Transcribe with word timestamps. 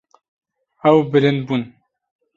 Ew 0.89 0.97
bilind 1.11 1.41
bûn. 1.47 1.63